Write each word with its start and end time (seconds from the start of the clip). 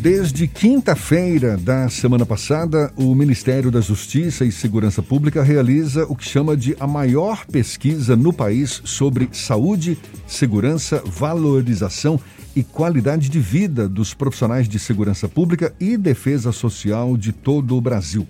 Desde 0.00 0.46
quinta-feira 0.46 1.56
da 1.56 1.88
semana 1.88 2.24
passada, 2.24 2.92
o 2.94 3.16
Ministério 3.16 3.68
da 3.68 3.80
Justiça 3.80 4.44
e 4.44 4.52
Segurança 4.52 5.02
Pública 5.02 5.42
realiza 5.42 6.04
o 6.04 6.14
que 6.14 6.24
chama 6.24 6.56
de 6.56 6.76
a 6.78 6.86
maior 6.86 7.44
pesquisa 7.46 8.14
no 8.14 8.32
país 8.32 8.80
sobre 8.84 9.28
saúde, 9.32 9.98
segurança, 10.24 11.02
valorização 11.04 12.20
e 12.54 12.62
qualidade 12.62 13.28
de 13.28 13.40
vida 13.40 13.88
dos 13.88 14.14
profissionais 14.14 14.68
de 14.68 14.78
segurança 14.78 15.28
pública 15.28 15.74
e 15.80 15.96
defesa 15.96 16.52
social 16.52 17.16
de 17.16 17.32
todo 17.32 17.76
o 17.76 17.80
Brasil. 17.80 18.24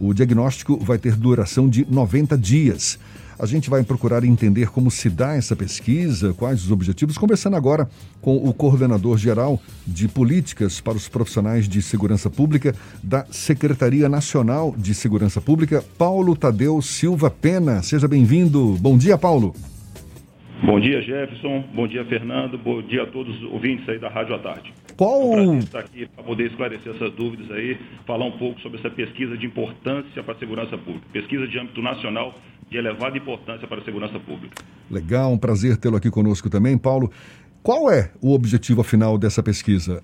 O 0.00 0.14
diagnóstico 0.14 0.82
vai 0.82 0.96
ter 0.96 1.14
duração 1.14 1.68
de 1.68 1.86
90 1.90 2.38
dias. 2.38 2.98
A 3.38 3.44
gente 3.44 3.68
vai 3.68 3.82
procurar 3.82 4.24
entender 4.24 4.70
como 4.70 4.90
se 4.90 5.10
dá 5.10 5.34
essa 5.34 5.54
pesquisa, 5.54 6.32
quais 6.32 6.64
os 6.64 6.70
objetivos, 6.70 7.18
conversando 7.18 7.54
agora 7.54 7.86
com 8.22 8.34
o 8.36 8.54
coordenador 8.54 9.18
geral 9.18 9.60
de 9.86 10.08
políticas 10.08 10.80
para 10.80 10.96
os 10.96 11.06
profissionais 11.06 11.68
de 11.68 11.82
segurança 11.82 12.30
pública 12.30 12.74
da 13.02 13.26
Secretaria 13.26 14.08
Nacional 14.08 14.74
de 14.76 14.94
Segurança 14.94 15.38
Pública, 15.38 15.84
Paulo 15.98 16.34
Tadeu 16.34 16.80
Silva 16.80 17.30
Pena. 17.30 17.82
Seja 17.82 18.08
bem-vindo. 18.08 18.76
Bom 18.80 18.96
dia, 18.96 19.18
Paulo. 19.18 19.54
Bom 20.64 20.80
dia, 20.80 21.02
Jefferson. 21.02 21.62
Bom 21.74 21.86
dia, 21.86 22.06
Fernando. 22.06 22.56
Bom 22.56 22.80
dia 22.80 23.02
a 23.02 23.06
todos 23.06 23.36
os 23.36 23.52
ouvintes 23.52 23.86
aí 23.86 23.98
da 23.98 24.08
Rádio 24.08 24.34
à 24.34 24.38
Tarde. 24.38 24.72
Qual... 24.96 25.34
É 25.34 25.42
um 25.42 25.58
estar 25.58 25.80
aqui 25.80 26.06
para 26.06 26.24
poder 26.24 26.46
esclarecer 26.50 26.94
essas 26.94 27.12
dúvidas 27.12 27.50
aí, 27.50 27.76
falar 28.06 28.24
um 28.24 28.38
pouco 28.38 28.58
sobre 28.62 28.78
essa 28.78 28.88
pesquisa 28.88 29.36
de 29.36 29.44
importância 29.44 30.22
para 30.22 30.32
a 30.32 30.38
segurança 30.38 30.78
pública. 30.78 31.06
Pesquisa 31.12 31.46
de 31.46 31.58
âmbito 31.58 31.82
nacional 31.82 32.34
de 32.70 32.76
elevada 32.76 33.16
importância 33.16 33.66
para 33.66 33.80
a 33.80 33.84
segurança 33.84 34.18
pública. 34.18 34.62
Legal, 34.90 35.32
um 35.32 35.38
prazer 35.38 35.76
tê-lo 35.76 35.96
aqui 35.96 36.10
conosco 36.10 36.50
também, 36.50 36.76
Paulo. 36.76 37.10
Qual 37.62 37.90
é 37.90 38.10
o 38.20 38.32
objetivo 38.32 38.82
final 38.82 39.18
dessa 39.18 39.42
pesquisa? 39.42 40.02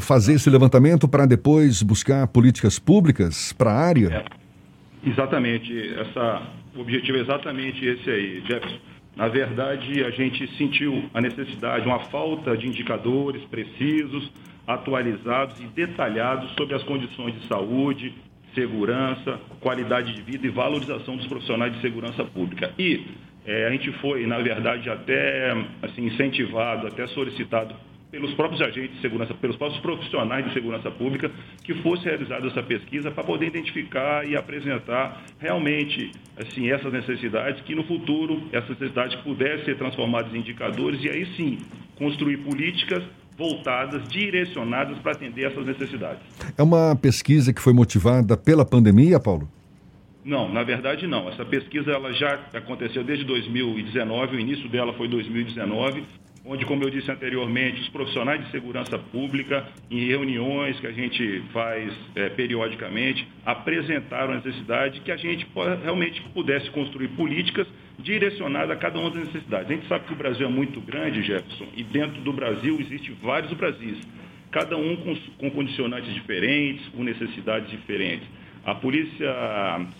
Fazer 0.00 0.34
esse 0.34 0.50
levantamento 0.50 1.06
para 1.06 1.26
depois 1.26 1.82
buscar 1.82 2.26
políticas 2.26 2.78
públicas 2.78 3.52
para 3.52 3.70
a 3.70 3.78
área? 3.78 4.08
É, 4.08 5.08
exatamente. 5.08 5.94
Essa, 5.94 6.42
o 6.74 6.80
objetivo 6.80 7.18
é 7.18 7.20
exatamente 7.20 7.84
esse 7.84 8.10
aí, 8.10 8.42
Jefferson. 8.46 8.78
Na 9.16 9.28
verdade, 9.28 10.04
a 10.04 10.10
gente 10.10 10.46
sentiu 10.58 11.04
a 11.14 11.20
necessidade, 11.22 11.86
uma 11.86 12.00
falta 12.00 12.54
de 12.54 12.66
indicadores 12.66 13.42
precisos, 13.44 14.30
atualizados 14.66 15.58
e 15.60 15.66
detalhados 15.68 16.50
sobre 16.52 16.74
as 16.74 16.82
condições 16.82 17.34
de 17.40 17.46
saúde, 17.46 18.14
segurança, 18.56 19.38
qualidade 19.60 20.12
de 20.14 20.22
vida 20.22 20.46
e 20.46 20.50
valorização 20.50 21.16
dos 21.16 21.26
profissionais 21.26 21.72
de 21.74 21.80
segurança 21.80 22.24
pública. 22.24 22.72
E 22.78 23.06
é, 23.44 23.66
a 23.66 23.70
gente 23.70 23.92
foi, 24.00 24.26
na 24.26 24.38
verdade, 24.38 24.90
até 24.90 25.52
assim, 25.82 26.06
incentivado, 26.06 26.88
até 26.88 27.06
solicitado 27.08 27.76
pelos 28.10 28.32
próprios 28.34 28.62
agentes 28.62 28.96
de 28.96 29.02
segurança, 29.02 29.34
pelos 29.34 29.56
próprios 29.56 29.80
profissionais 29.82 30.46
de 30.46 30.54
segurança 30.54 30.90
pública, 30.90 31.30
que 31.62 31.74
fosse 31.82 32.04
realizada 32.04 32.46
essa 32.46 32.62
pesquisa 32.62 33.10
para 33.10 33.22
poder 33.22 33.46
identificar 33.46 34.26
e 34.26 34.34
apresentar 34.36 35.22
realmente 35.38 36.12
assim 36.36 36.70
essas 36.70 36.92
necessidades, 36.92 37.60
que 37.62 37.74
no 37.74 37.84
futuro 37.84 38.42
essas 38.52 38.70
necessidades 38.70 39.16
pudessem 39.20 39.66
ser 39.66 39.76
transformadas 39.76 40.32
em 40.34 40.38
indicadores 40.38 41.02
e 41.04 41.10
aí 41.10 41.26
sim 41.36 41.58
construir 41.96 42.38
políticas 42.38 43.02
voltadas, 43.36 44.08
direcionadas 44.08 44.98
para 44.98 45.12
atender 45.12 45.44
essas 45.44 45.66
necessidades. 45.66 46.22
É 46.56 46.62
uma 46.62 46.96
pesquisa 46.96 47.52
que 47.52 47.60
foi 47.60 47.72
motivada 47.72 48.36
pela 48.36 48.64
pandemia, 48.64 49.20
Paulo? 49.20 49.48
Não, 50.24 50.52
na 50.52 50.64
verdade 50.64 51.06
não. 51.06 51.28
Essa 51.28 51.44
pesquisa 51.44 51.92
ela 51.92 52.12
já 52.12 52.40
aconteceu 52.52 53.04
desde 53.04 53.24
2019, 53.24 54.36
o 54.36 54.40
início 54.40 54.68
dela 54.68 54.92
foi 54.94 55.06
2019, 55.06 56.02
onde, 56.44 56.64
como 56.64 56.82
eu 56.84 56.90
disse 56.90 57.10
anteriormente, 57.10 57.80
os 57.80 57.88
profissionais 57.88 58.44
de 58.44 58.50
segurança 58.50 58.98
pública, 58.98 59.66
em 59.90 60.06
reuniões 60.06 60.78
que 60.80 60.86
a 60.86 60.92
gente 60.92 61.42
faz 61.52 61.92
é, 62.14 62.28
periodicamente, 62.30 63.26
apresentaram 63.44 64.32
a 64.32 64.36
necessidade 64.36 65.00
que 65.00 65.10
a 65.10 65.16
gente 65.16 65.46
realmente 65.82 66.20
pudesse 66.32 66.70
construir 66.70 67.08
políticas 67.08 67.66
direcionadas 67.98 68.70
a 68.70 68.76
cada 68.76 68.98
uma 68.98 69.10
das 69.10 69.26
necessidades. 69.26 69.70
A 69.70 69.74
gente 69.74 69.88
sabe 69.88 70.06
que 70.06 70.12
o 70.12 70.16
Brasil 70.16 70.46
é 70.46 70.50
muito 70.50 70.80
grande, 70.80 71.22
Jefferson, 71.22 71.66
e 71.76 71.82
dentro 71.82 72.20
do 72.22 72.32
Brasil 72.32 72.78
existem 72.80 73.14
vários 73.22 73.52
Brasis, 73.52 73.98
cada 74.50 74.76
um 74.76 74.96
com, 74.96 75.16
com 75.38 75.50
condicionantes 75.50 76.12
diferentes, 76.12 76.86
com 76.88 77.02
necessidades 77.02 77.70
diferentes. 77.70 78.26
A 78.64 78.74
Polícia 78.74 79.32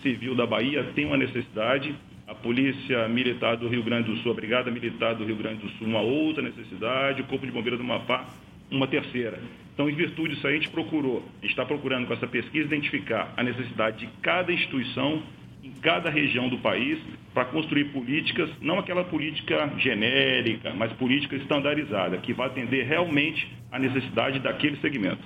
Civil 0.01 0.35
da 0.35 0.45
Bahia 0.45 0.83
tem 0.95 1.05
uma 1.05 1.17
necessidade 1.17 1.95
a 2.27 2.35
Polícia 2.35 3.07
Militar 3.07 3.55
do 3.55 3.69
Rio 3.69 3.81
Grande 3.81 4.11
do 4.11 4.17
Sul, 4.17 4.33
a 4.33 4.35
Brigada 4.35 4.69
Militar 4.69 5.15
do 5.15 5.23
Rio 5.23 5.37
Grande 5.37 5.61
do 5.61 5.69
Sul, 5.77 5.87
uma 5.87 6.01
outra 6.01 6.43
necessidade, 6.43 7.21
o 7.21 7.25
Corpo 7.25 7.45
de 7.45 7.53
Bombeiros 7.53 7.79
do 7.79 7.85
Amapá, 7.85 8.27
uma 8.69 8.85
terceira. 8.85 9.39
Então, 9.73 9.89
em 9.89 9.95
virtude 9.95 10.35
disso, 10.35 10.45
a 10.45 10.51
gente 10.51 10.69
procurou, 10.69 11.23
está 11.41 11.65
procurando 11.65 12.05
com 12.05 12.13
essa 12.13 12.27
pesquisa 12.27 12.65
identificar 12.65 13.33
a 13.37 13.43
necessidade 13.43 13.99
de 13.99 14.09
cada 14.21 14.51
instituição 14.51 15.23
em 15.67 15.81
cada 15.81 16.09
região 16.09 16.47
do 16.47 16.57
país 16.57 16.97
para 17.33 17.45
construir 17.45 17.85
políticas, 17.85 18.49
não 18.61 18.79
aquela 18.79 19.03
política 19.03 19.71
genérica, 19.77 20.73
mas 20.73 20.91
política 20.93 21.35
estandarizada, 21.35 22.17
que 22.17 22.33
vai 22.33 22.47
atender 22.47 22.83
realmente 22.85 23.47
a 23.71 23.77
necessidade 23.77 24.39
daquele 24.39 24.77
segmento. 24.77 25.19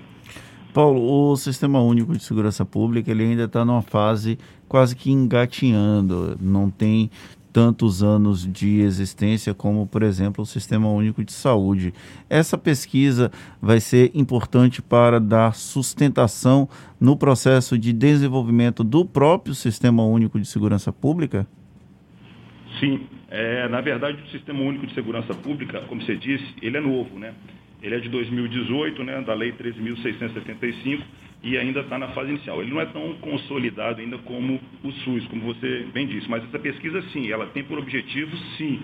Paulo, 0.74 1.32
o 1.32 1.36
Sistema 1.36 1.82
Único 1.82 2.14
de 2.14 2.24
Segurança 2.24 2.66
Pública 2.66 3.12
ele 3.12 3.24
ainda 3.24 3.44
está 3.44 3.64
numa 3.64 3.82
fase 3.82 4.38
quase 4.68 4.96
que 4.96 5.12
engatinhando, 5.12 6.38
não 6.42 6.70
tem 6.70 7.12
tantos 7.52 8.02
anos 8.02 8.52
de 8.52 8.82
existência 8.82 9.54
como, 9.54 9.86
por 9.86 10.04
exemplo, 10.04 10.44
o 10.44 10.46
Sistema 10.46 10.90
Único 10.90 11.24
de 11.24 11.32
Saúde. 11.32 11.94
Essa 12.30 12.58
pesquisa 12.58 13.32
vai 13.62 13.80
ser 13.80 14.12
importante 14.14 14.82
para 14.82 15.20
dar 15.20 15.54
sustentação 15.54 16.68
no 17.00 17.18
processo 17.18 17.78
de 17.78 17.94
desenvolvimento 17.94 18.84
do 18.84 19.06
próprio 19.06 19.54
Sistema 19.54 20.04
Único 20.04 20.40
de 20.40 20.46
Segurança 20.46 20.92
Pública? 20.92 21.48
Sim, 22.80 23.02
é, 23.30 23.68
na 23.68 23.82
verdade 23.82 24.22
o 24.22 24.28
Sistema 24.32 24.62
Único 24.62 24.88
de 24.88 24.94
Segurança 24.94 25.34
Pública, 25.34 25.82
como 25.88 26.02
você 26.02 26.16
disse, 26.16 26.46
ele 26.62 26.78
é 26.78 26.82
novo, 26.82 27.18
né? 27.20 27.34
Ele 27.82 27.96
é 27.96 28.00
de 28.00 28.10
2018, 28.10 29.04
né, 29.04 29.22
da 29.22 29.34
Lei 29.34 29.52
13.675, 29.54 31.02
e 31.44 31.58
ainda 31.58 31.82
está 31.82 31.98
na 31.98 32.10
fase 32.10 32.30
inicial. 32.30 32.62
Ele 32.62 32.72
não 32.72 32.82
é 32.82 32.86
tão 32.86 33.14
consolidado 33.16 34.00
ainda 34.00 34.18
como 34.20 34.60
o 34.84 34.92
SUS, 34.92 35.26
como 35.28 35.42
você 35.42 35.88
bem 35.94 36.08
disse, 36.08 36.30
mas 36.30 36.44
essa 36.44 36.60
pesquisa, 36.60 37.02
sim, 37.14 37.32
ela 37.32 37.48
tem 37.48 37.64
por 37.64 37.80
objetivo, 37.80 38.36
sim, 38.58 38.80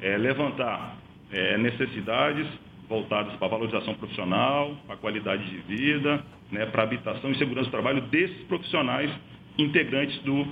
é, 0.00 0.16
levantar 0.16 0.96
é, 1.30 1.56
necessidades 1.58 2.46
voltadas 2.88 3.34
para 3.36 3.46
a 3.46 3.50
valorização 3.50 3.94
profissional, 3.94 4.76
para 4.84 4.96
a 4.96 4.98
qualidade 4.98 5.44
de 5.48 5.58
vida, 5.58 6.24
né, 6.50 6.66
para 6.66 6.82
a 6.82 6.84
habitação 6.84 7.30
e 7.30 7.38
segurança 7.38 7.68
do 7.68 7.72
trabalho 7.72 8.02
desses 8.02 8.42
profissionais 8.48 9.10
integrantes 9.56 10.18
do, 10.22 10.44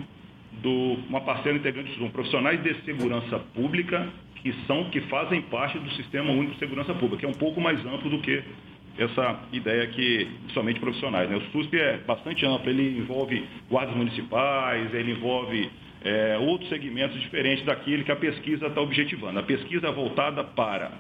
do 0.63 0.99
uma 1.09 1.21
parcela 1.23 1.57
integrante 1.57 1.99
dos 1.99 2.11
profissionais 2.13 2.63
de 2.63 2.75
segurança 2.85 3.39
pública 3.55 4.09
que 4.37 4.53
são 4.67 4.85
que 4.91 5.01
fazem 5.03 5.43
parte 5.43 5.79
do 5.79 5.91
Sistema 5.93 6.31
Único 6.31 6.53
de 6.53 6.59
Segurança 6.61 6.95
Pública, 6.95 7.19
que 7.19 7.27
é 7.27 7.29
um 7.29 7.33
pouco 7.33 7.61
mais 7.61 7.85
amplo 7.85 8.09
do 8.09 8.21
que 8.21 8.43
essa 8.99 9.41
ideia 9.53 9.87
que 9.87 10.29
somente 10.53 10.81
profissionais. 10.81 11.31
Né? 11.31 11.37
O 11.37 11.41
SUSP 11.53 11.79
é 11.79 11.99
bastante 11.99 12.45
amplo, 12.45 12.69
ele 12.69 12.99
envolve 12.99 13.47
guardas 13.71 13.97
municipais, 13.97 14.93
ele 14.93 15.13
envolve 15.13 15.71
é, 16.05 16.37
outros 16.39 16.69
segmentos 16.69 17.21
diferentes 17.21 17.65
daquele 17.65 18.05
que 18.05 18.13
a 18.13 18.17
pesquisa 18.17 18.67
está 18.67 18.81
objetivando. 18.81 19.39
A 19.39 19.43
pesquisa 19.43 19.91
voltada 19.93 20.43
para 20.43 20.93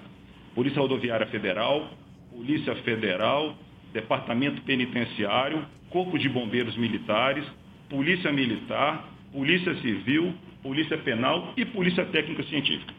Polícia 0.55 0.81
Rodoviária 0.81 1.27
Federal, 1.27 1.91
Polícia 2.31 2.75
Federal, 2.77 3.57
Departamento 3.93 4.63
Penitenciário, 4.63 5.65
Corpo 5.91 6.19
de 6.19 6.29
Bombeiros 6.29 6.77
Militares, 6.77 7.45
Polícia 7.89 8.31
Militar, 8.31 9.09
Polícia 9.33 9.75
Civil, 9.77 10.35
Polícia 10.63 10.99
Penal 10.99 11.53
e 11.57 11.65
Polícia 11.65 12.05
Técnica 12.07 12.43
Científica. 12.45 12.98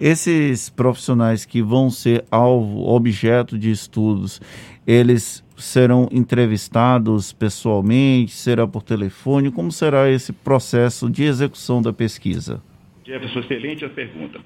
Esses 0.00 0.70
profissionais 0.70 1.44
que 1.44 1.60
vão 1.60 1.90
ser 1.90 2.24
alvo, 2.30 2.88
objeto 2.88 3.58
de 3.58 3.70
estudos, 3.70 4.40
eles 4.86 5.44
serão 5.56 6.08
entrevistados 6.12 7.32
pessoalmente, 7.32 8.32
será 8.32 8.66
por 8.66 8.82
telefone? 8.82 9.50
Como 9.50 9.72
será 9.72 10.08
esse 10.08 10.32
processo 10.32 11.10
de 11.10 11.24
execução 11.24 11.82
da 11.82 11.92
pesquisa? 11.92 12.62
Jefferson, 13.04 13.40
excelente 13.40 13.84
a 13.84 13.88
pergunta. 13.88 14.40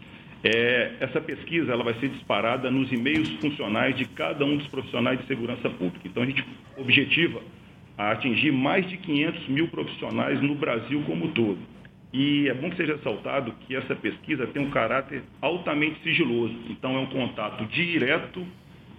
É, 0.44 0.94
essa 1.00 1.20
pesquisa 1.20 1.72
ela 1.72 1.84
vai 1.84 1.94
ser 2.00 2.08
disparada 2.08 2.70
nos 2.70 2.90
e-mails 2.90 3.28
funcionais 3.40 3.96
de 3.96 4.04
cada 4.06 4.44
um 4.44 4.56
dos 4.56 4.66
profissionais 4.68 5.20
de 5.20 5.26
segurança 5.26 5.68
pública. 5.70 6.00
Então, 6.04 6.22
a 6.22 6.26
gente 6.26 6.44
objetiva 6.76 7.40
a 7.96 8.12
atingir 8.12 8.50
mais 8.50 8.88
de 8.88 8.96
500 8.96 9.48
mil 9.48 9.68
profissionais 9.68 10.42
no 10.42 10.54
Brasil 10.54 11.02
como 11.06 11.28
todo. 11.28 11.58
E 12.12 12.48
é 12.48 12.54
bom 12.54 12.68
que 12.68 12.76
seja 12.76 12.96
ressaltado 12.96 13.54
que 13.66 13.74
essa 13.74 13.94
pesquisa 13.94 14.46
tem 14.46 14.62
um 14.62 14.70
caráter 14.70 15.22
altamente 15.40 16.00
sigiloso. 16.02 16.54
Então, 16.68 16.96
é 16.96 16.98
um 16.98 17.06
contato 17.06 17.64
direto 17.66 18.46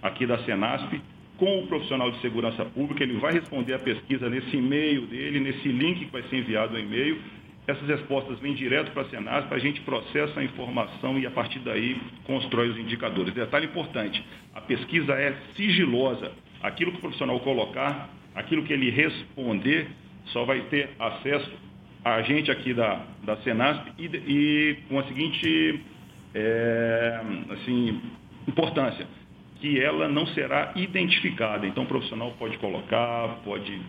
aqui 0.02 0.26
da 0.26 0.38
Senasp 0.38 1.00
com 1.36 1.60
o 1.60 1.66
profissional 1.66 2.10
de 2.10 2.20
segurança 2.20 2.64
pública. 2.64 3.02
Ele 3.04 3.18
vai 3.18 3.32
responder 3.32 3.74
a 3.74 3.78
pesquisa 3.78 4.28
nesse 4.28 4.56
e-mail 4.56 5.06
dele, 5.06 5.40
nesse 5.40 5.68
link 5.68 6.06
que 6.06 6.12
vai 6.12 6.22
ser 6.24 6.38
enviado 6.38 6.74
ao 6.74 6.82
e-mail. 6.82 7.20
essas 7.66 7.88
respostas 7.88 8.38
vêm 8.40 8.54
direto 8.54 8.92
para 8.92 9.02
a 9.02 9.08
Senasp, 9.08 9.52
a 9.52 9.58
gente 9.58 9.80
processa 9.80 10.40
a 10.40 10.44
informação 10.44 11.18
e 11.18 11.26
a 11.26 11.30
partir 11.30 11.60
daí 11.60 11.96
constrói 12.26 12.68
os 12.68 12.78
indicadores. 12.78 13.32
Detalhe 13.32 13.66
importante, 13.66 14.22
a 14.54 14.60
pesquisa 14.60 15.14
é 15.14 15.34
sigilosa. 15.56 16.32
Aquilo 16.62 16.92
que 16.92 16.98
o 16.98 17.00
profissional 17.00 17.40
colocar, 17.40 18.10
aquilo 18.34 18.64
que 18.64 18.72
ele 18.72 18.90
responder, 18.90 19.88
só 20.26 20.44
vai 20.44 20.60
ter 20.62 20.90
acesso 20.98 21.50
a 22.04 22.20
gente 22.22 22.50
aqui 22.50 22.74
da, 22.74 23.00
da 23.24 23.36
Senasp 23.38 23.92
e, 23.98 24.04
e 24.04 24.76
com 24.88 24.98
a 24.98 25.04
seguinte 25.04 25.80
é, 26.34 27.20
assim, 27.50 28.00
importância, 28.46 29.06
que 29.60 29.80
ela 29.80 30.08
não 30.08 30.26
será 30.26 30.72
identificada. 30.76 31.66
Então 31.66 31.84
o 31.84 31.86
profissional 31.86 32.32
pode 32.38 32.58
colocar, 32.58 33.40
pode 33.44 33.80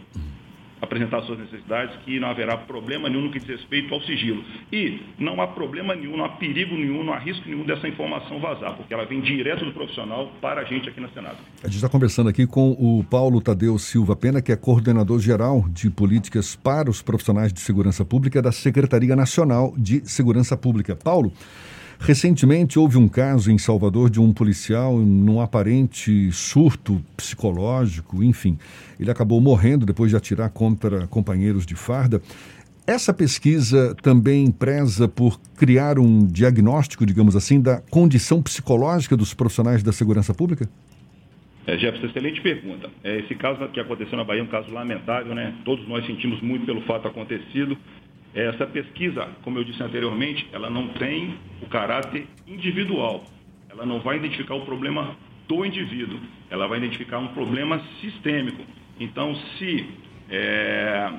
apresentar 0.81 1.22
suas 1.24 1.39
necessidades, 1.39 1.95
que 2.04 2.19
não 2.19 2.30
haverá 2.30 2.57
problema 2.57 3.10
nenhum 3.10 3.24
no 3.24 3.31
que 3.31 3.39
diz 3.39 3.48
respeito 3.48 3.94
ao 3.94 4.01
sigilo. 4.01 4.44
E 4.72 5.00
não 5.18 5.42
há 5.42 5.48
problema 5.48 5.95
nenhum, 5.95 6.18
não 6.18 6.25
há 6.25 6.30
perigo 6.30 6.75
nenhum, 6.75 7.04
não 7.04 7.13
há 7.13 7.19
risco 7.19 7.48
nenhum 7.48 7.66
dessa 7.66 7.88
informação 7.88 8.39
vazar, 8.39 8.75
porque 8.75 8.94
ela 8.94 9.06
vem 9.06 9.22
direto 9.22 9.66
do 9.66 9.72
profissional 9.72 10.31
para 10.42 10.62
a 10.62 10.63
gente 10.63 10.89
aqui 10.89 11.00
na 11.00 11.10
Senado. 11.10 11.38
A 11.63 11.68
gente 11.68 11.77
está 11.77 11.89
conversando 11.89 12.30
aqui 12.30 12.45
com 12.45 12.72
o 12.72 13.04
Paulo 13.04 13.42
Tadeu 13.42 13.77
Silva 13.77 14.16
Pena, 14.16 14.42
que 14.42 14.51
é 14.51 14.56
coordenador 14.56 15.19
geral 15.19 15.66
de 15.69 15.89
políticas 15.89 16.56
para 16.56 16.89
os 16.89 17.01
profissionais 17.01 17.51
de 17.54 17.60
segurança 17.60 18.04
pública 18.04 18.42
da 18.42 18.51
Secretaria 18.51 19.16
Nacional 19.16 19.74
de 19.77 20.07
Segurança 20.07 20.57
Pública. 20.57 20.95
Paulo, 20.95 21.31
Recentemente 22.00 22.77
houve 22.77 22.97
um 22.97 23.07
caso 23.07 23.51
em 23.51 23.57
Salvador 23.57 24.09
de 24.09 24.19
um 24.19 24.33
policial 24.33 24.97
num 24.97 25.39
aparente 25.42 26.31
surto 26.31 27.03
psicológico, 27.15 28.24
enfim. 28.24 28.57
Ele 29.00 29.09
acabou 29.09 29.39
morrendo 29.42 29.86
depois 29.86 30.12
de 30.12 30.18
atirar 30.18 30.50
contra 30.50 31.07
companheiros 31.07 31.65
de 31.65 31.75
farda. 31.75 32.21
Essa 32.88 33.12
pesquisa 33.12 33.95
também 34.03 34.51
preza 34.51 35.07
por 35.07 35.39
criar 35.57 35.97
um 35.97 36.25
diagnóstico, 36.25 37.06
digamos 37.06 37.36
assim, 37.36 37.59
da 37.59 37.81
condição 37.89 38.44
psicológica 38.44 39.18
dos 39.18 39.33
profissionais 39.33 39.81
da 39.81 39.91
segurança 39.91 40.33
pública? 40.36 40.69
É, 41.68 41.77
Jefferson, 41.80 42.06
excelente 42.06 42.41
pergunta. 42.41 42.91
É, 43.03 43.19
esse 43.21 43.33
caso 43.33 43.68
que 43.69 43.80
aconteceu 43.80 44.15
na 44.15 44.24
Bahia 44.24 44.41
é 44.41 44.44
um 44.44 44.48
caso 44.48 44.71
lamentável, 44.71 45.33
né? 45.33 45.56
Todos 45.65 45.88
nós 45.88 46.06
sentimos 46.06 46.39
muito 46.41 46.63
pelo 46.63 46.81
fato 46.81 47.07
acontecido. 47.07 47.75
Essa 48.35 48.67
pesquisa, 48.67 49.29
como 49.43 49.57
eu 49.57 49.63
disse 49.63 49.81
anteriormente, 49.81 50.45
ela 50.51 50.69
não 50.69 50.89
tem 50.89 51.35
o 51.61 51.67
caráter 51.67 52.27
individual. 52.45 53.23
Ela 53.69 53.85
não 53.85 54.01
vai 54.01 54.17
identificar 54.17 54.55
o 54.55 54.65
problema 54.65 55.15
do 55.47 55.65
indivíduo, 55.65 56.19
ela 56.49 56.67
vai 56.67 56.79
identificar 56.79 57.19
um 57.19 57.29
problema 57.29 57.81
sistêmico. 58.01 58.61
Então, 58.99 59.33
se 59.35 59.87
é, 60.29 61.11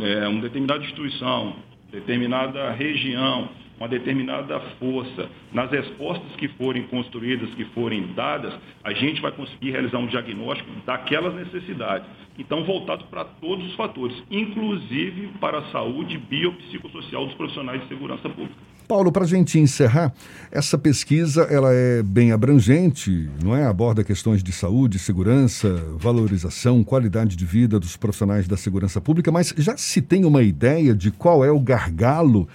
é, 0.00 0.28
uma 0.28 0.40
determinada 0.40 0.82
instituição, 0.82 1.56
determinada 1.90 2.70
região, 2.70 3.50
uma 3.78 3.88
determinada 3.88 4.60
força, 4.78 5.28
nas 5.52 5.70
respostas 5.70 6.34
que 6.36 6.48
forem 6.48 6.82
construídas, 6.88 7.48
que 7.54 7.64
forem 7.66 8.12
dadas, 8.14 8.52
a 8.82 8.92
gente 8.92 9.20
vai 9.20 9.32
conseguir 9.32 9.70
realizar 9.70 9.98
um 9.98 10.06
diagnóstico 10.06 10.70
daquelas 10.84 11.34
necessidades. 11.34 12.06
Então, 12.38 12.64
voltado 12.64 13.04
para 13.06 13.24
todos 13.24 13.66
os 13.66 13.74
fatores, 13.74 14.16
inclusive 14.30 15.28
para 15.40 15.58
a 15.58 15.70
saúde 15.72 16.18
biopsicossocial 16.18 17.26
dos 17.26 17.34
profissionais 17.34 17.80
de 17.82 17.88
segurança 17.88 18.28
pública. 18.28 18.54
Paulo, 18.86 19.12
para 19.12 19.24
a 19.24 19.26
gente 19.26 19.58
encerrar, 19.58 20.14
essa 20.50 20.78
pesquisa 20.78 21.42
ela 21.42 21.72
é 21.72 22.02
bem 22.02 22.32
abrangente, 22.32 23.28
não 23.44 23.54
é? 23.54 23.66
Aborda 23.66 24.02
questões 24.02 24.42
de 24.42 24.50
saúde, 24.50 24.98
segurança, 24.98 25.68
valorização, 25.98 26.82
qualidade 26.82 27.36
de 27.36 27.44
vida 27.44 27.78
dos 27.78 27.98
profissionais 27.98 28.48
da 28.48 28.56
segurança 28.56 28.98
pública, 28.98 29.30
mas 29.30 29.52
já 29.58 29.76
se 29.76 30.00
tem 30.00 30.24
uma 30.24 30.42
ideia 30.42 30.94
de 30.94 31.10
qual 31.10 31.44
é 31.44 31.50
o 31.50 31.60
gargalo 31.60 32.48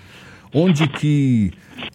onde 0.53 0.87
que 0.87 1.51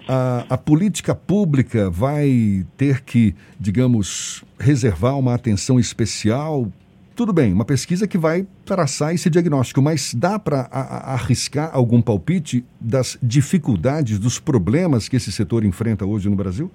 a, 0.08 0.44
a, 0.50 0.58
política 0.58 1.14
pública 1.14 1.88
vai 1.88 2.64
ter 2.76 3.02
que, 3.02 3.34
digamos, 3.58 4.44
reservar 4.58 5.18
uma 5.18 5.34
atenção 5.34 5.78
especial. 5.78 6.66
Tudo 7.14 7.32
bem, 7.32 7.52
uma 7.52 7.64
pesquisa 7.64 8.06
que 8.06 8.18
vai 8.18 8.46
traçar 8.64 9.14
esse 9.14 9.28
diagnóstico, 9.30 9.82
mas 9.82 10.14
dá 10.14 10.38
para 10.38 10.68
arriscar 10.70 11.70
algum 11.72 12.00
palpite 12.00 12.64
das 12.80 13.18
dificuldades, 13.22 14.18
dos 14.18 14.38
problemas 14.38 15.08
que 15.08 15.16
esse 15.16 15.30
setor 15.32 15.64
enfrenta 15.64 16.04
hoje 16.06 16.28
no 16.28 16.36
Brasil? 16.36 16.70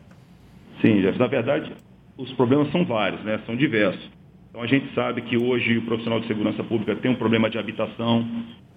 Sim, 0.81 1.01
Jeff, 1.01 1.17
na 1.17 1.27
verdade, 1.27 1.71
os 2.17 2.31
problemas 2.33 2.71
são 2.71 2.85
vários, 2.85 3.23
né? 3.23 3.39
são 3.45 3.55
diversos. 3.55 4.11
Então 4.49 4.61
a 4.61 4.67
gente 4.67 4.93
sabe 4.93 5.21
que 5.23 5.37
hoje 5.37 5.77
o 5.77 5.81
profissional 5.81 6.19
de 6.19 6.27
segurança 6.27 6.63
pública 6.63 6.95
tem 6.97 7.09
um 7.09 7.15
problema 7.15 7.49
de 7.49 7.57
habitação, 7.57 8.27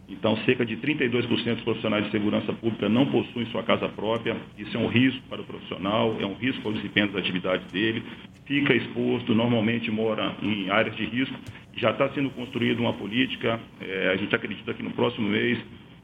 então, 0.08 0.36
cerca 0.44 0.64
de 0.64 0.76
32% 0.76 1.54
dos 1.54 1.64
profissionais 1.64 2.04
de 2.04 2.10
segurança 2.12 2.52
pública 2.52 2.88
não 2.88 3.06
possuem 3.06 3.46
sua 3.46 3.62
casa 3.64 3.88
própria. 3.88 4.36
Isso 4.56 4.76
é 4.76 4.80
um 4.80 4.86
risco 4.86 5.20
para 5.28 5.40
o 5.40 5.44
profissional, 5.44 6.16
é 6.20 6.26
um 6.26 6.34
risco 6.34 6.62
para 6.62 6.70
o 6.70 6.74
desempenho 6.74 7.08
das 7.08 7.22
atividades 7.22 7.66
dele. 7.72 8.04
Fica 8.44 8.72
exposto, 8.74 9.34
normalmente 9.34 9.90
mora 9.90 10.36
em 10.40 10.70
áreas 10.70 10.96
de 10.96 11.04
risco. 11.04 11.34
Já 11.76 11.90
está 11.90 12.08
sendo 12.10 12.30
construída 12.30 12.80
uma 12.80 12.92
política. 12.92 13.58
É, 13.80 14.10
a 14.12 14.16
gente 14.16 14.34
acredita 14.34 14.72
que 14.72 14.82
no 14.82 14.90
próximo 14.92 15.28
mês 15.28 15.58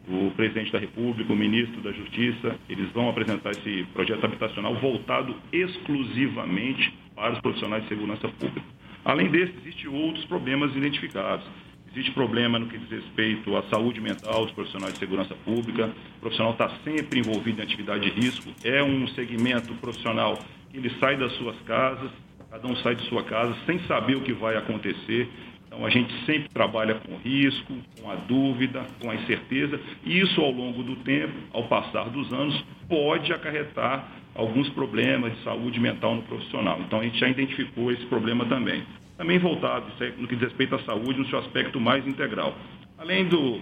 o 0.08 0.32
presidente 0.32 0.72
da 0.72 0.80
República, 0.80 1.32
o 1.32 1.36
ministro 1.36 1.80
da 1.80 1.92
Justiça, 1.92 2.56
eles 2.68 2.90
vão 2.90 3.08
apresentar 3.08 3.50
esse 3.50 3.84
projeto 3.92 4.24
habitacional 4.24 4.74
voltado 4.74 5.34
exclusivamente 5.52 6.92
para 7.14 7.34
os 7.34 7.40
profissionais 7.40 7.84
de 7.84 7.88
segurança 7.88 8.28
pública. 8.28 8.66
Além 9.04 9.30
desse, 9.30 9.52
existem 9.62 9.88
outros 9.88 10.24
problemas 10.24 10.74
identificados. 10.74 11.46
Existe 11.94 12.10
problema 12.12 12.58
no 12.58 12.68
que 12.68 12.78
diz 12.78 12.88
respeito 12.88 13.54
à 13.54 13.62
saúde 13.64 14.00
mental 14.00 14.46
dos 14.46 14.54
profissionais 14.54 14.94
de 14.94 14.98
segurança 14.98 15.34
pública. 15.44 15.90
O 16.16 16.20
profissional 16.20 16.52
está 16.52 16.70
sempre 16.82 17.20
envolvido 17.20 17.60
em 17.60 17.64
atividade 17.64 18.10
de 18.10 18.18
risco. 18.18 18.48
É 18.64 18.82
um 18.82 19.06
segmento 19.08 19.74
profissional 19.74 20.38
que 20.70 20.78
ele 20.78 20.90
sai 20.98 21.18
das 21.18 21.32
suas 21.34 21.54
casas, 21.66 22.10
cada 22.50 22.66
um 22.66 22.74
sai 22.76 22.94
de 22.94 23.06
sua 23.10 23.22
casa 23.24 23.54
sem 23.66 23.78
saber 23.80 24.16
o 24.16 24.22
que 24.22 24.32
vai 24.32 24.56
acontecer. 24.56 25.28
Então 25.66 25.84
a 25.84 25.90
gente 25.90 26.14
sempre 26.24 26.48
trabalha 26.48 26.94
com 26.94 27.14
risco, 27.18 27.74
com 28.00 28.10
a 28.10 28.14
dúvida, 28.14 28.86
com 28.98 29.10
a 29.10 29.14
incerteza, 29.14 29.78
e 30.02 30.18
isso 30.18 30.40
ao 30.40 30.50
longo 30.50 30.82
do 30.82 30.96
tempo, 30.96 31.34
ao 31.52 31.64
passar 31.64 32.08
dos 32.08 32.32
anos, 32.32 32.64
pode 32.88 33.34
acarretar 33.34 34.08
alguns 34.34 34.70
problemas 34.70 35.36
de 35.36 35.44
saúde 35.44 35.78
mental 35.78 36.14
no 36.14 36.22
profissional. 36.22 36.80
Então 36.80 37.00
a 37.00 37.02
gente 37.02 37.18
já 37.18 37.28
identificou 37.28 37.92
esse 37.92 38.06
problema 38.06 38.46
também 38.46 38.82
também 39.16 39.38
voltado 39.38 39.86
no 40.18 40.26
que 40.26 40.34
diz 40.34 40.48
respeito 40.48 40.74
à 40.74 40.78
saúde, 40.80 41.18
no 41.18 41.26
seu 41.28 41.38
aspecto 41.38 41.80
mais 41.80 42.06
integral. 42.06 42.54
Além 42.98 43.26
do, 43.26 43.60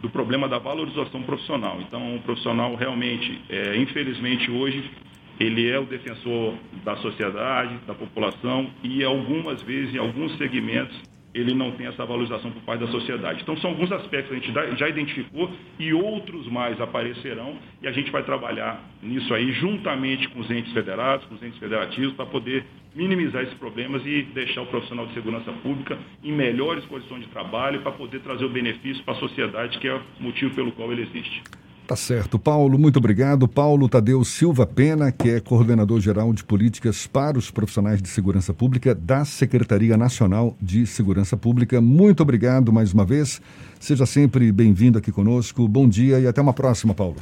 do 0.00 0.10
problema 0.10 0.48
da 0.48 0.58
valorização 0.58 1.22
profissional. 1.22 1.80
Então, 1.80 2.16
o 2.16 2.20
profissional 2.20 2.74
realmente, 2.74 3.40
é, 3.48 3.76
infelizmente, 3.76 4.50
hoje, 4.50 4.90
ele 5.38 5.68
é 5.68 5.78
o 5.78 5.84
defensor 5.84 6.54
da 6.84 6.96
sociedade, 6.96 7.76
da 7.86 7.94
população 7.94 8.70
e, 8.82 9.02
algumas 9.02 9.62
vezes, 9.62 9.94
em 9.94 9.98
alguns 9.98 10.36
segmentos, 10.36 11.00
ele 11.34 11.54
não 11.54 11.72
tem 11.72 11.86
essa 11.86 12.04
valorização 12.04 12.50
por 12.50 12.62
parte 12.62 12.80
da 12.80 12.88
sociedade. 12.88 13.42
Então, 13.42 13.56
são 13.56 13.70
alguns 13.70 13.90
aspectos 13.92 14.28
que 14.28 14.50
a 14.50 14.62
gente 14.62 14.78
já 14.78 14.88
identificou 14.88 15.50
e 15.78 15.92
outros 15.92 16.46
mais 16.48 16.80
aparecerão 16.80 17.56
e 17.80 17.88
a 17.88 17.92
gente 17.92 18.10
vai 18.10 18.22
trabalhar 18.22 18.82
nisso 19.02 19.32
aí 19.32 19.52
juntamente 19.52 20.28
com 20.28 20.40
os 20.40 20.50
entes 20.50 20.72
federados, 20.72 21.24
com 21.26 21.34
os 21.34 21.42
entes 21.42 21.58
federativos, 21.58 22.14
para 22.14 22.26
poder 22.26 22.64
minimizar 22.94 23.42
esses 23.42 23.54
problemas 23.54 24.04
e 24.04 24.22
deixar 24.34 24.62
o 24.62 24.66
profissional 24.66 25.06
de 25.06 25.14
segurança 25.14 25.50
pública 25.52 25.98
em 26.22 26.32
melhores 26.32 26.84
condições 26.84 27.22
de 27.22 27.28
trabalho 27.28 27.80
para 27.80 27.92
poder 27.92 28.20
trazer 28.20 28.44
o 28.44 28.50
benefício 28.50 29.02
para 29.04 29.14
a 29.14 29.16
sociedade, 29.16 29.78
que 29.78 29.88
é 29.88 29.94
o 29.94 30.02
motivo 30.20 30.54
pelo 30.54 30.72
qual 30.72 30.92
ele 30.92 31.02
existe. 31.02 31.42
Tá 31.86 31.96
certo. 31.96 32.38
Paulo, 32.38 32.78
muito 32.78 32.98
obrigado. 32.98 33.48
Paulo 33.48 33.88
Tadeu 33.88 34.24
Silva 34.24 34.66
Pena, 34.66 35.10
que 35.10 35.30
é 35.30 35.40
coordenador 35.40 36.00
geral 36.00 36.32
de 36.32 36.44
políticas 36.44 37.06
para 37.06 37.36
os 37.36 37.50
profissionais 37.50 38.00
de 38.00 38.08
segurança 38.08 38.54
pública 38.54 38.94
da 38.94 39.24
Secretaria 39.24 39.96
Nacional 39.96 40.56
de 40.60 40.86
Segurança 40.86 41.36
Pública. 41.36 41.80
Muito 41.80 42.22
obrigado 42.22 42.72
mais 42.72 42.92
uma 42.92 43.04
vez. 43.04 43.42
Seja 43.80 44.06
sempre 44.06 44.50
bem-vindo 44.52 44.98
aqui 44.98 45.10
conosco. 45.10 45.66
Bom 45.66 45.88
dia 45.88 46.20
e 46.20 46.26
até 46.26 46.40
uma 46.40 46.54
próxima, 46.54 46.94
Paulo. 46.94 47.16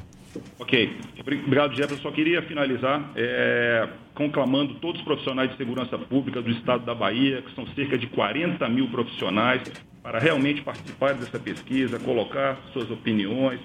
Ok. 0.59 0.97
Obrigado, 1.21 1.75
Jefferson. 1.75 2.03
Só 2.03 2.11
queria 2.11 2.43
finalizar 2.43 3.13
é, 3.17 3.89
conclamando 4.15 4.75
todos 4.75 5.01
os 5.01 5.05
profissionais 5.05 5.51
de 5.51 5.57
segurança 5.57 5.99
pública 5.99 6.43
do 6.43 6.51
estado 6.51 6.85
da 6.85 6.95
Bahia, 6.95 7.43
que 7.43 7.55
são 7.55 7.67
cerca 7.69 7.97
de 7.97 8.07
40 8.09 8.69
mil 8.69 8.89
profissionais, 8.89 9.63
para 10.03 10.19
realmente 10.19 10.63
participar 10.63 11.15
dessa 11.15 11.39
pesquisa, 11.39 11.99
colocar 11.99 12.59
suas 12.73 12.91
opiniões, 12.91 13.61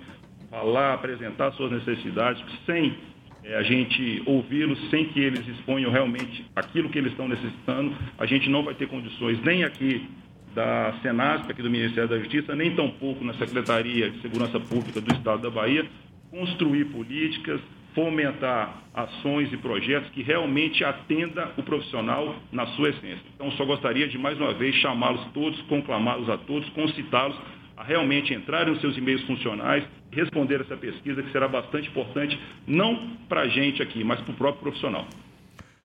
falar, 0.49 0.93
apresentar 0.93 1.51
suas 1.53 1.71
necessidades, 1.71 2.43
sem 2.65 2.95
é, 3.43 3.55
a 3.55 3.63
gente 3.63 4.23
ouvi-los, 4.25 4.79
sem 4.89 5.05
que 5.05 5.19
eles 5.19 5.47
exponham 5.47 5.91
realmente 5.91 6.45
aquilo 6.55 6.89
que 6.89 6.97
eles 6.97 7.11
estão 7.11 7.27
necessitando, 7.27 7.95
a 8.17 8.25
gente 8.25 8.49
não 8.49 8.63
vai 8.63 8.73
ter 8.73 8.87
condições 8.87 9.41
nem 9.43 9.63
aqui 9.63 10.07
da 10.55 10.93
Senasp, 11.01 11.51
aqui 11.51 11.61
do 11.61 11.69
Ministério 11.69 12.09
da 12.09 12.17
Justiça, 12.17 12.55
nem 12.55 12.73
tampouco 12.75 13.23
na 13.23 13.33
Secretaria 13.33 14.09
de 14.09 14.21
Segurança 14.21 14.59
Pública 14.59 15.01
do 15.01 15.13
Estado 15.13 15.41
da 15.41 15.49
Bahia, 15.49 15.85
construir 16.31 16.85
políticas, 16.85 17.59
fomentar 17.93 18.81
ações 18.93 19.51
e 19.53 19.57
projetos 19.57 20.09
que 20.09 20.23
realmente 20.23 20.83
atenda 20.83 21.51
o 21.57 21.63
profissional 21.63 22.35
na 22.51 22.65
sua 22.67 22.89
essência. 22.89 23.21
Então, 23.35 23.51
só 23.51 23.65
gostaria 23.65 24.07
de 24.07 24.17
mais 24.17 24.37
uma 24.37 24.53
vez 24.53 24.75
chamá-los 24.75 25.23
todos, 25.33 25.61
conclamá-los 25.63 26.29
a 26.29 26.37
todos, 26.37 26.67
concitá-los 26.69 27.37
a 27.77 27.83
realmente 27.83 28.33
entrarem 28.33 28.73
nos 28.73 28.81
seus 28.81 28.97
e-mails 28.97 29.23
funcionais, 29.23 29.83
responder 30.11 30.61
essa 30.61 30.77
pesquisa, 30.77 31.21
que 31.21 31.31
será 31.31 31.47
bastante 31.47 31.89
importante, 31.89 32.39
não 32.67 33.17
para 33.27 33.41
a 33.41 33.47
gente 33.47 33.81
aqui, 33.81 34.03
mas 34.03 34.19
para 34.21 34.33
o 34.33 34.37
próprio 34.37 34.63
profissional. 34.63 35.07